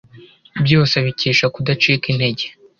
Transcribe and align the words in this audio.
Byose 0.65 0.93
abikesha 1.01 1.45
kudacika 1.55 2.05
intege 2.13 2.43